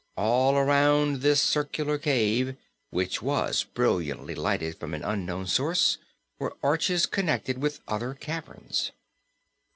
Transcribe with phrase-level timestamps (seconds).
[0.17, 2.55] All around this circular cave,
[2.89, 5.99] which was brilliantly lighted from an unknown source,
[6.39, 8.93] were arches connected with other caverns.